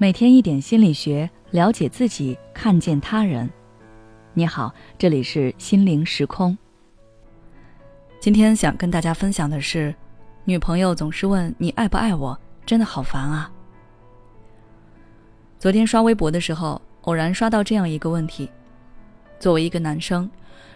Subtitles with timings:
[0.00, 3.50] 每天一点心理学，了解自己，看见他人。
[4.32, 6.56] 你好，这里是心灵时空。
[8.20, 9.92] 今天想跟大家分享的是，
[10.44, 13.50] 女朋友总是问你爱不爱我，真的好烦啊。
[15.58, 18.48] 昨天刷微博的时候，偶然刷到这样一个问题：
[19.40, 20.30] 作为一个男生，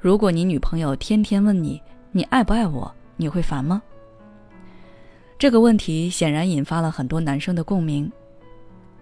[0.00, 3.80] 如果你女朋友天天问你你爱不爱我，你会烦吗？
[5.38, 8.10] 这个问题显然引发了很多男生的共鸣。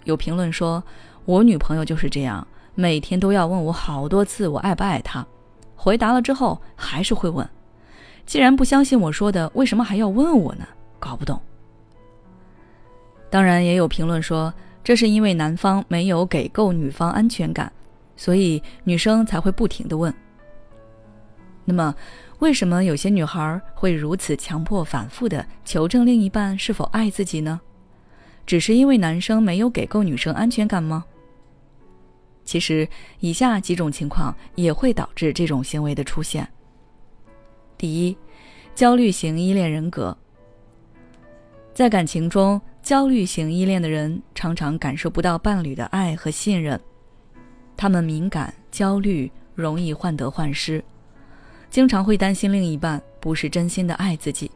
[0.04, 0.82] 有评论说，
[1.24, 5.26] 我女朋友就是这样，每天都要问我好多次我爱不爱她，
[5.76, 7.48] 回答了之后还是会问。
[8.24, 10.66] 既然不相信我说的，为什么还要问我呢？
[10.98, 11.40] 搞不懂。
[13.28, 14.52] 当然，也有评论说，
[14.84, 17.72] 这是因为男方没有给够女方安全感，
[18.16, 20.12] 所以女生才会不停的问。
[21.64, 21.94] 那么，
[22.40, 27.60] 为什么有些女孩会如此强迫、反复的求证另一半是否爱自己呢？
[28.46, 31.04] 只是因为男生没有给够女生安全感吗？
[32.44, 32.88] 其实，
[33.20, 36.46] 以下几种情况也会导致这种行为的出现。
[37.78, 38.16] 第一，
[38.74, 40.16] 焦虑型依恋人格。
[41.72, 46.78] 在感情中，焦虑型依恋的人常常感受不到伴侣的爱和信任，
[47.76, 50.84] 他们敏感、焦虑，容易患得患失，
[51.70, 54.50] 经常会担心另一半不是真心的爱自己。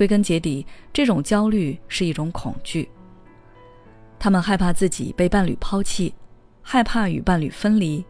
[0.00, 2.88] 归根结底，这种焦虑是一种恐惧。
[4.18, 6.14] 他们害怕自己被伴侣抛弃，
[6.62, 8.02] 害怕与伴侣分离，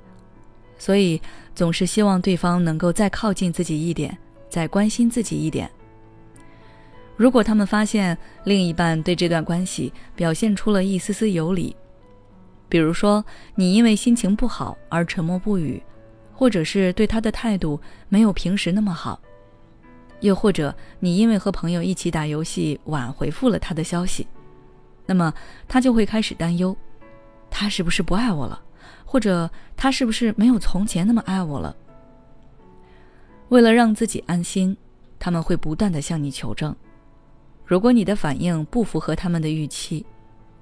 [0.78, 1.20] 所以
[1.52, 4.16] 总是希望对方能够再靠近自己一点，
[4.48, 5.68] 再关心自己一点。
[7.16, 11.74] 如果他们发现另一半对这段关系表现出了一丝丝有理，
[12.68, 13.24] 比如说
[13.56, 15.82] 你因为心情不好而沉默不语，
[16.32, 19.20] 或者是对他的态度没有平时那么好。
[20.20, 24.26] 又或者你因为和朋友一起打游戏晚回复了他的消息，
[25.06, 25.32] 那么
[25.66, 26.76] 他就会开始担忧，
[27.50, 28.60] 他是不是不爱我了，
[29.04, 31.74] 或者他是不是没有从前那么爱我了？
[33.48, 34.76] 为了让自己安心，
[35.18, 36.74] 他们会不断的向你求证。
[37.64, 40.04] 如果你的反应不符合他们的预期，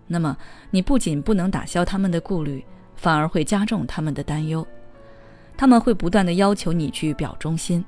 [0.06, 0.36] 那么
[0.70, 2.64] 你不仅不能打消他们的顾虑，
[2.96, 4.66] 反而会加重他们的担忧。
[5.56, 7.84] 他们会不断的要求你去表忠心。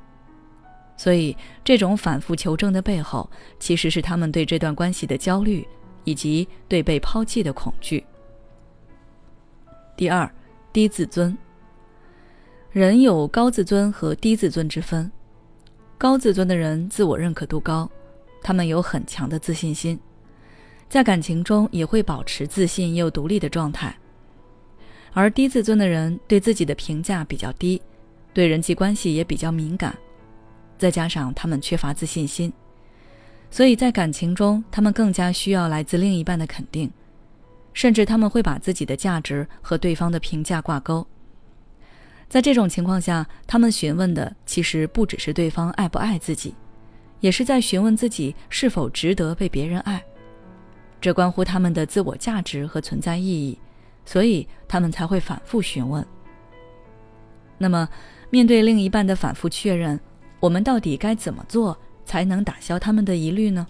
[1.01, 1.35] 所以，
[1.65, 3.27] 这种反复求证的背后，
[3.59, 5.67] 其实是他们对这段关系的焦虑，
[6.05, 8.05] 以及对被抛弃的恐惧。
[9.97, 10.31] 第二，
[10.75, 11.35] 低自尊。
[12.71, 15.11] 人有高自尊和低自尊之分。
[15.97, 17.91] 高自尊的人自我认可度高，
[18.43, 19.99] 他们有很强的自信心，
[20.87, 23.97] 在感情中也会保持自信又独立的状态。
[25.15, 27.81] 而低自尊的人对自己的评价比较低，
[28.35, 29.97] 对人际关系也比较敏感。
[30.81, 32.51] 再加上他们缺乏自信心，
[33.51, 36.91] 所以在感情中，他们更加需要来自另一半的肯定，
[37.75, 41.07] 甚至他们会把自己的价值和对方的评价挂钩。
[42.31, 46.55] 在这种情况下，他们询问的其实不只是对方爱不爱自己，
[47.21, 50.03] 也是在询问自己是否值得被别人爱。
[50.99, 53.59] 这关乎他们的自我价值和存在意义，
[54.07, 56.03] 所以他们才会反复询问。
[57.59, 57.87] 那么，
[58.31, 60.01] 面对另一半的反复确认。
[60.41, 63.67] 我们到底该怎么做才能打消他们的疑虑呢？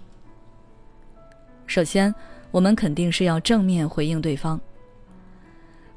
[1.67, 2.15] 首先，
[2.51, 4.59] 我们肯定是要正面回应对方。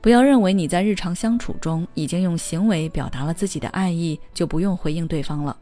[0.02, 5.56] 不要认为你在日常相处中已经用行为表达了自己的爱意，就不用回应对方了。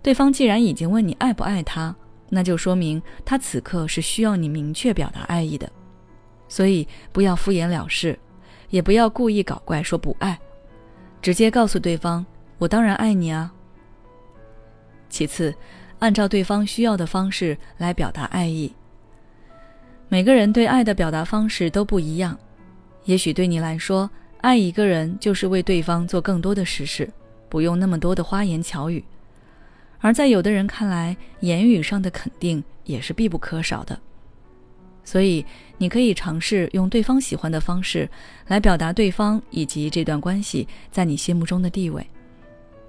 [0.00, 1.94] 对方既然已经问你爱不爱他，
[2.30, 5.70] 那就说明他此刻是需要你明确表达爱意的。
[6.48, 8.18] 所以，不要敷衍了事，
[8.70, 10.38] 也不要故意搞怪说不爱，
[11.20, 12.24] 直接告诉对方
[12.58, 13.52] ：“我当然爱你啊。”
[15.14, 15.54] 其次，
[16.00, 18.72] 按照对方需要的方式来表达爱意。
[20.08, 22.36] 每个人对爱的表达方式都不一样，
[23.04, 24.10] 也许对你来说，
[24.40, 27.08] 爱一个人就是为对方做更多的实事，
[27.48, 29.00] 不用那么多的花言巧语；
[30.00, 33.96] 而在有的人看来，言语上的肯定也是必不可少的。
[35.04, 35.46] 所以，
[35.78, 38.10] 你可以尝试用对方喜欢的方式
[38.48, 42.04] 来表达对方以及这段关系在你心目中的地位，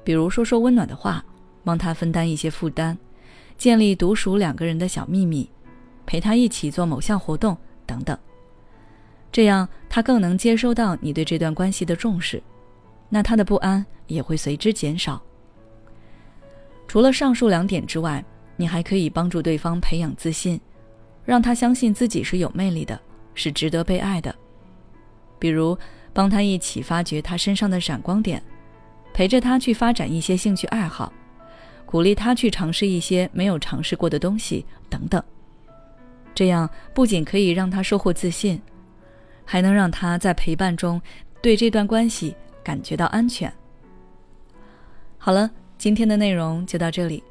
[0.03, 1.23] 比如说说温暖的话。
[1.65, 2.97] 帮他分担一些负担，
[3.57, 5.49] 建立独属两个人的小秘密，
[6.05, 8.17] 陪他一起做某项活动等等，
[9.31, 12.41] 这样他更能接收到你对这段关系的重视，
[13.09, 15.21] 那他的不安也会随之减少。
[16.87, 18.23] 除了上述两点之外，
[18.55, 20.61] 你还可以帮助对方培养自信，
[21.25, 22.97] 让他相信自己是有魅力的，
[23.33, 24.33] 是值得被爱的。
[25.39, 25.77] 比如
[26.13, 28.41] 帮他一起发掘他身上的闪光点，
[29.13, 31.11] 陪着他去发展一些兴趣爱好。
[31.85, 35.23] 鼓励他去尝试一些没有尝试过的东西，等等。
[36.33, 38.61] 这样不仅可以让他收获自信，
[39.45, 41.01] 还能让他在陪伴中
[41.41, 43.51] 对这段关系感觉到安全。
[45.17, 47.23] 好了，今天的内容就到这里。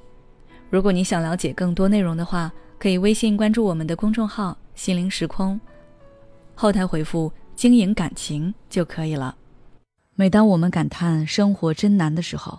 [0.70, 5.60] 如果你想了解更多内容的话，可以微信关注我们的公众号“心灵时空”，
[6.54, 9.36] 后台回复“经营感情”就可以了。
[10.16, 12.58] 每当我们感叹生活真难的时候，